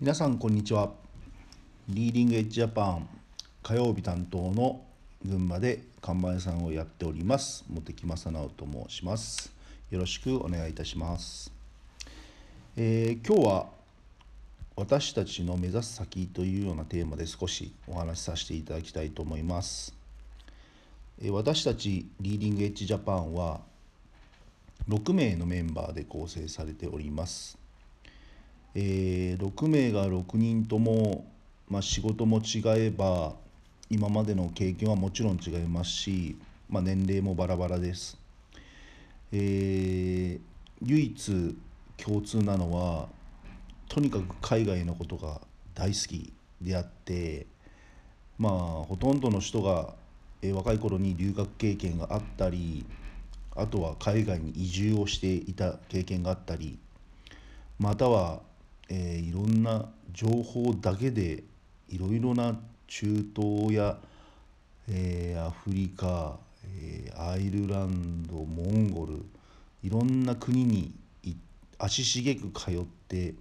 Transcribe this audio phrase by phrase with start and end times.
[0.00, 0.92] 皆さんこんにちは。
[1.90, 3.06] リーディングエッジジャパン
[3.62, 4.80] 火曜日担当の
[5.22, 7.66] 群馬で看板屋さんをやっております。
[7.68, 9.52] 茂木正直と申します。
[9.90, 11.52] よろしくお願いいたします、
[12.78, 13.66] えー今日は
[14.74, 19.94] 私たちの目指す先というようなテーマで少しお話しさせていただきたいと思います。
[21.20, 23.60] えー私たちリーディングエッジジャパンは
[24.88, 27.60] 6名のメンバーで構成されております。
[28.74, 31.24] えー6名が6人とも、
[31.68, 33.34] まあ、仕事も違えば
[33.88, 36.36] 今までの経験はもちろん違いますし、
[36.68, 38.18] まあ、年齢もバラバラです、
[39.32, 40.40] えー
[40.82, 41.56] 唯一
[41.98, 43.08] 共通なのは
[43.88, 45.42] とにかく海外のことが
[45.74, 47.46] 大好きであって
[48.38, 49.92] まあほとんどの人が、
[50.40, 52.86] えー若い頃に留学経験があったり
[53.54, 56.78] あとは海外に移住をしていた経験があったり
[57.80, 58.40] または、
[58.90, 61.44] えーいろんな情報だけで
[61.88, 63.96] いろいろな中東や、
[64.88, 69.24] えーアフリカ、えーアイルランドモンゴル
[69.82, 70.92] いろんな国に
[71.78, 73.34] 足しげく通って、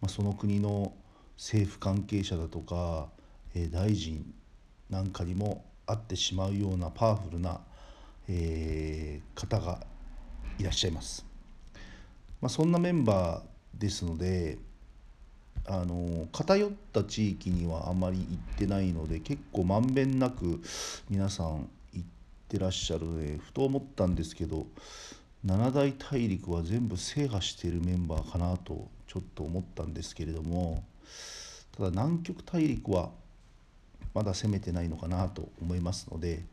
[0.00, 0.94] まあ、その国の
[1.36, 3.08] 政府関係者だとか、
[3.54, 4.24] えー大臣
[4.88, 7.60] なんかにも会ってしまうようなパワフルな、
[8.28, 9.84] えー方が
[10.58, 11.26] いらっしゃいます。
[12.40, 14.58] まあ、そんなメンバーですので
[15.66, 20.62] あの偏った地域にはあまり行ってないので結構まんべんなく
[21.08, 22.06] 皆さん行っ
[22.48, 24.66] てらっしゃるのでふと思ったんですけど
[25.44, 30.84] 七大大陸は全部制覇しているメンバーかなとちょっと思ったんですけれども
[31.76, 33.10] ただ南極大陸は
[34.12, 36.44] まだ攻めてないのかなと思いますので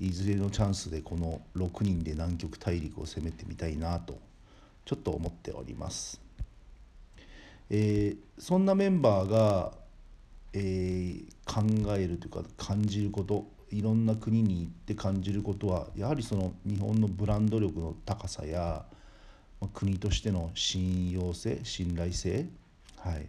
[0.00, 4.18] いずれのチャンスでこの6人で南極大陸を攻めてみたいなと
[4.84, 6.25] ちょっと思っております。
[7.70, 9.72] えーそんなメンバーが、
[10.52, 11.62] えー考
[11.96, 18.84] えるというか感じることいろんな国に行って感じることはやはりその日本のブランド力の高さや、
[19.60, 22.46] まあ国としての信用性信頼性、
[22.98, 23.26] はい、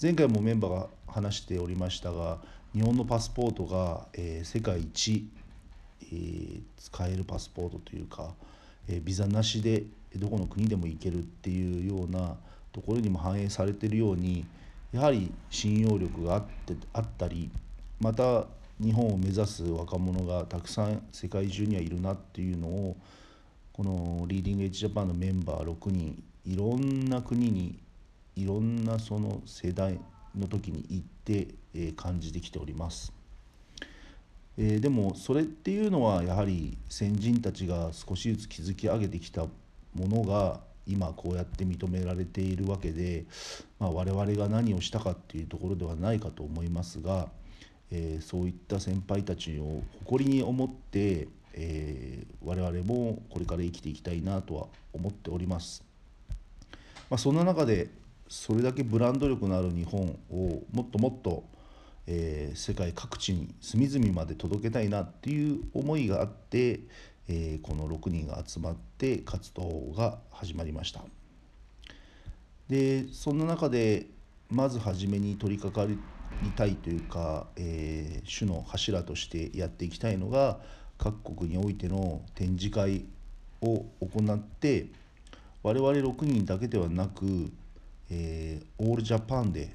[0.00, 2.38] 前回もメンバーが話しておりましたが
[2.74, 5.28] 日本のパスポートが、えー世界一、
[6.02, 8.34] えー使えるパスポートというか、
[8.86, 9.84] えービザなしで
[10.16, 12.36] どこの国でも行けるっていうような
[12.72, 14.46] ところにも反映されているように
[14.92, 17.50] やはり信用力があってあったり
[18.00, 18.46] また
[18.82, 22.96] 日本を目指す若者がたくさん世界中にはいるなっていうのを
[23.72, 27.78] このリーディングエッジジャパンのメンバー6人いろんな国に
[28.36, 30.00] いろんなその世代
[30.36, 33.12] の時に行って、えー感じてきております。
[34.56, 39.50] えーでもそれっていうのはやはり先人たちが少しずつ築き上げてきたも
[39.94, 43.24] のが今こうやって認められているわけで、
[43.78, 47.28] まあ、我々が何をしたかっていうところではないかと思いますが、
[47.90, 55.84] えーそういった先輩たちを誇りに思って、えー我々もこれから生きていきたいなとは思っております。
[57.10, 57.90] まあ、そんな中で
[58.28, 61.44] それだけブランド力のある日本をもっともっと、
[62.06, 66.80] えー世界各地に隅々まで届けたいなっていう思いがあって、
[67.28, 71.00] えーこの6人が集まって活動が始まりました。
[72.68, 74.06] でそんな中で
[74.50, 75.92] まず初めに取り掛か
[76.42, 80.58] りたいというか、えー主の柱としてやっていきたいのが
[80.98, 83.04] 各国においての展示会
[83.60, 84.86] を行って
[85.62, 87.50] 我々6人だけではなく、
[88.10, 89.74] えーオールジャパンで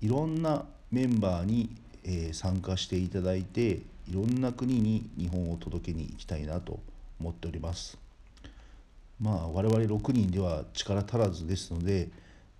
[0.00, 1.70] いろんなメンバーに、
[2.04, 6.80] えー参加していただいていろんな国に日本を届けに行きたいなと
[7.20, 7.98] 思っております。
[9.20, 12.10] まあ我々6人では力足らずですので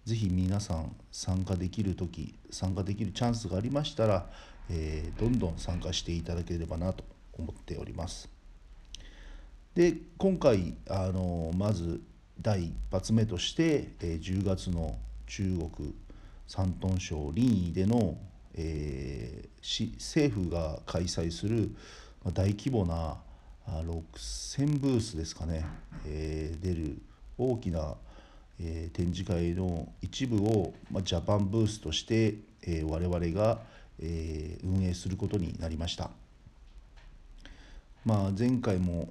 [0.04, 4.26] ぜひ皆さん参加できる時参加できるチャンスがありましたら、
[4.70, 8.28] えーどんどん参加していただければなと思っております。
[9.74, 12.00] で今回あのまず
[12.40, 15.44] 第一発目として、えー10月の中
[15.76, 15.94] 国
[16.46, 18.18] 山東省臨沂での、
[18.56, 19.54] えー
[19.96, 21.74] 政府が開催する
[22.34, 23.16] 大規模な
[23.66, 25.64] 6,000ブースですかね、
[26.06, 26.98] えー出る
[27.38, 27.94] 大きな、
[28.60, 33.60] えー展示会の一部を、まあ、ジャパンブースとして、えー我々が、
[34.00, 36.10] えー運営することになりました。
[38.04, 39.08] まあ、前回も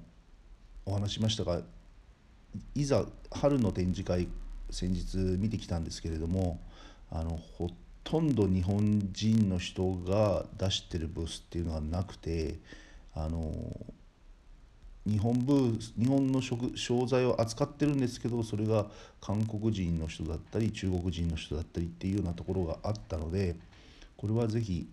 [0.86, 1.62] お話しましたが
[2.75, 4.28] いざ春の展示会
[4.69, 6.60] 先日見てきたんですけれども
[7.12, 7.69] あのほ
[8.03, 12.59] とんど日本人の人が出してるブースっていうのがなくて
[13.15, 13.51] あの
[15.05, 18.85] 日本部日本の食商材を扱ってるんですけどそれが
[19.19, 23.55] 韓国人の人だったり中国人の人だったりっていうようなところがあったので
[24.15, 24.88] これはぜひ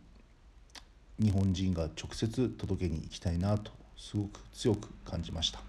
[1.20, 5.60] 日本人が直接届けに行きたいなとすごく強く感じました。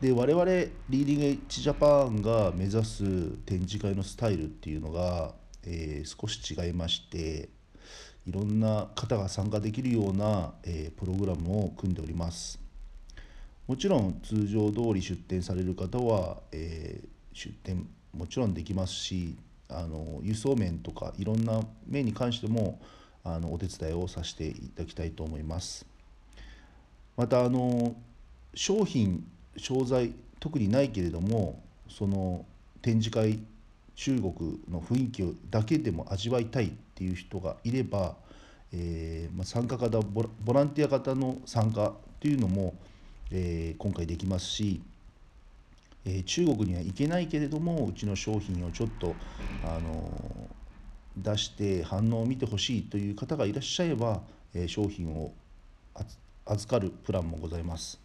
[0.00, 3.04] で我々リーディングエッジジャパンが目指す
[3.46, 5.32] 展示会のスタイルっていうのが、
[5.66, 7.48] えー、少し違いまして
[8.26, 12.58] いろんな方が参加できるような、えー、プログラムを組んでおります。
[13.66, 19.36] もちろん通常通り出店される方は、えー、出店もちろんできますし
[19.68, 22.80] あの輸送面とかいろんな面に関しても
[23.24, 25.84] あのお手伝いをさせていただきたいと思います。
[27.16, 27.96] またあの
[28.54, 29.26] 商品
[29.56, 32.44] 商材特にないけれどもその
[32.82, 33.40] 展示会
[33.96, 38.14] 中国の雰囲気だけでも味わいたいっていう人がいれば、
[38.72, 42.74] えーまあ、参加型ボランティア型の参加っていうのも、
[43.30, 44.82] えー、今回できますし、
[46.04, 49.14] えー、中国には行けないけれどもうちの商品をちょっと、
[49.64, 54.20] あのー、出して反応を見てほしいという方がいらっしゃれば、
[54.54, 55.32] えー、商品を
[56.44, 57.98] 預かるプランもございます。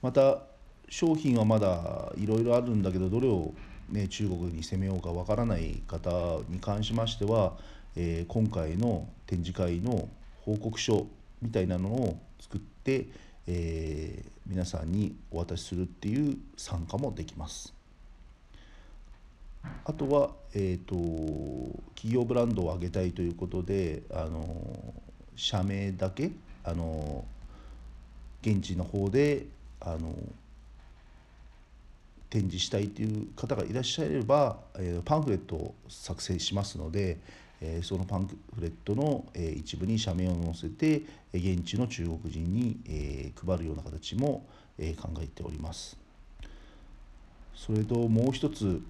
[0.00, 0.42] また
[0.88, 3.54] 商品はまだいろいろあるんだけどどれを、
[3.90, 7.54] ね、中国に攻めようかわからない方に関しましては、
[7.96, 10.08] えー、今回の展示会の
[10.44, 11.06] 報告書
[11.42, 13.06] みたいなのを作って、
[13.46, 17.74] えー、皆さんにお渡しするっていう参加もできます。
[19.84, 20.94] あとは、えーと、
[21.94, 24.94] 企業ブランドを上げたいということであの
[25.36, 26.30] 社名だけ
[26.64, 27.24] あの
[28.42, 29.46] 現地の方で
[29.80, 30.14] あの
[32.30, 37.18] 展示したいという方がいらっしゃれば、えー、パンフレットを作成しますので、
[37.60, 41.02] えー、そのパンフレットの、えー、一部に社名を載せて
[41.34, 44.46] 現地の中国人に、えー、配るような形も、
[44.78, 45.98] えー、考えております。
[47.54, 48.80] それともう一つ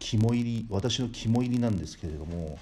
[0.00, 2.58] 肝入り私の肝入りなんですけれども、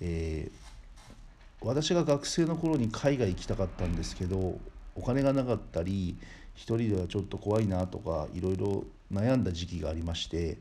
[0.00, 4.58] えー、私が学生の頃に海外行きたかったんですけど
[4.94, 6.18] お金がなかったり
[6.54, 8.84] 一人ではちょっと怖いなとかいろいろ
[9.14, 10.58] 悩んだ時期がありまして、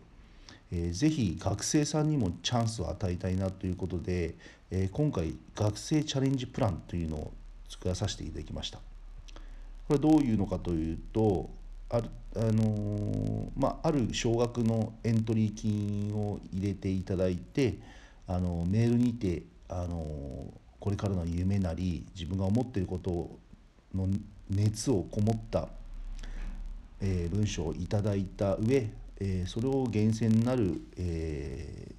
[0.71, 4.35] えー、ぜひ学生さんにもチャンスを与えたいなということで、
[4.71, 7.33] えー、今回学生チャレンジプランというのを
[7.69, 8.79] 作らさせていただきました。
[9.87, 11.49] これはどういうのかというと
[11.89, 17.75] ある,、あのー、まあ、ある少額のエントリー金を入れていただいて、
[18.27, 20.05] あのメールにて、あの
[20.79, 23.37] これからの夢なり自分が思っていること
[23.93, 24.07] の
[24.49, 25.69] 熱をこもった
[27.05, 28.89] え、文章をいただいた上、
[29.19, 31.91] え、それを厳選なる、え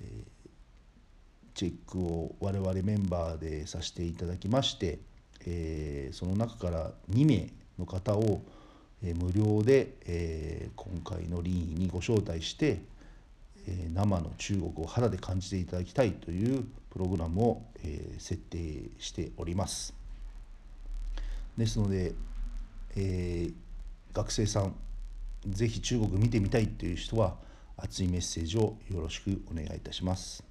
[0.00, 0.06] ー、
[1.54, 5.00] チェックを我々メンバーでさせていただきまして、
[5.44, 8.42] え、その中から2名の方を、
[9.02, 12.82] え、無料で、え、今回の臨位にご招待して、
[13.66, 19.92] え、生の中国を肌で感じていただきたいというプログラムを、え、設定しております。
[21.58, 22.14] ですので、
[22.96, 23.63] えー、
[24.14, 24.74] 学生さん
[25.46, 27.34] ぜひ中国見てみたいっていう人は
[27.76, 30.44] 熱いメッセージをよろしくお願いいたします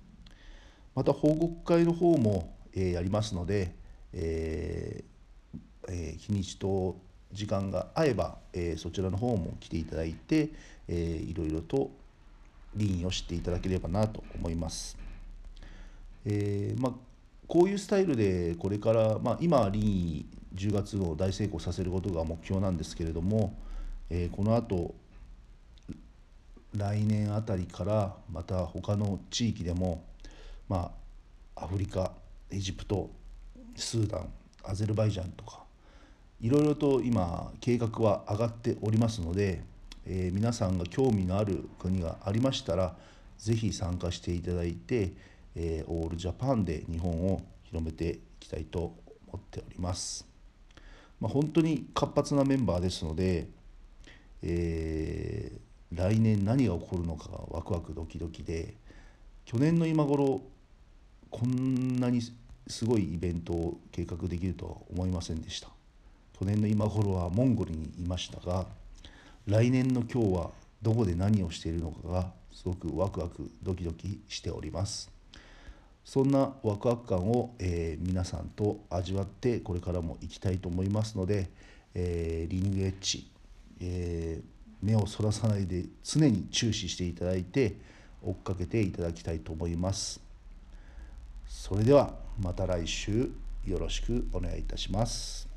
[0.94, 3.74] また報告会の方も、えー、やりますので、
[4.14, 6.98] えーえー、日にちと
[7.32, 10.50] 時間が合えば、えー、そちらの方も来ていただいて、
[10.88, 11.90] えー、いろいろと
[12.76, 14.98] リンを知っていただければなと思います。
[16.26, 16.94] えーまあ、
[17.48, 23.58] こういうスタイルでこれから、まあ、今はリン10月を大成功させることが目標なんですけれども、
[24.10, 24.94] えー、このあと
[26.76, 30.04] 来年あたりからまた他の地域でも、
[30.68, 30.92] ま
[31.56, 32.12] あ、アフリカ
[32.50, 33.10] エジプト
[33.76, 34.30] スーダン
[34.64, 35.64] アゼルバイジャンとか
[36.42, 39.64] いろいろと今計画は上がっておりますので、
[40.06, 42.96] えー、皆さんが興味のある国がありましたら
[43.38, 45.14] 是非参加していただいて、
[45.56, 48.96] えー、オールジャパンで日本を広めていきたいと
[49.28, 50.33] 思っております。
[51.20, 53.48] まあ、本当に活発なメンバーですので、
[54.42, 58.74] えー、来年何が起こるのかがワクワクドキドキで
[59.46, 60.42] 去年の今頃
[61.30, 62.22] こんなに
[62.68, 65.70] すごいイベントを計画できるとは思いませんでした。
[66.40, 68.66] 去年の今頃はモンゴルにいましたが
[69.46, 70.52] 来年の今日は
[70.82, 75.13] どこで何をしているのかがすごくワクワクドキドキしております。
[76.04, 81.50] そんなワクワク感を、えー、皆さんと味わってこれからもいきたいと思いますので、
[81.96, 83.32] えー、リニューエッジ、
[83.80, 87.78] えー、目をそらさないで常に注視していただいて
[88.22, 90.22] 追っかけていただきたいと思います。
[91.48, 93.30] それではまた来週
[93.66, 95.53] よろしくお願いいたします。